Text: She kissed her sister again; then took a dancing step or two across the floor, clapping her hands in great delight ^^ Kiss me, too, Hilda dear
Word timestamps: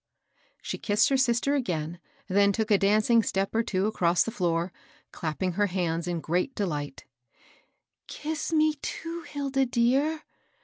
She 0.63 0.79
kissed 0.79 1.09
her 1.09 1.15
sister 1.17 1.53
again; 1.53 1.99
then 2.27 2.51
took 2.51 2.71
a 2.71 2.79
dancing 2.79 3.21
step 3.21 3.53
or 3.53 3.61
two 3.61 3.85
across 3.85 4.23
the 4.23 4.31
floor, 4.31 4.73
clapping 5.11 5.51
her 5.51 5.67
hands 5.67 6.07
in 6.07 6.21
great 6.21 6.55
delight 6.55 7.05
^^ 8.05 8.07
Kiss 8.07 8.51
me, 8.51 8.73
too, 8.81 9.21
Hilda 9.21 9.67
dear 9.67 10.23